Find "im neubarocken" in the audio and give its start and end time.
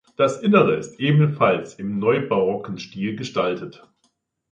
1.75-2.79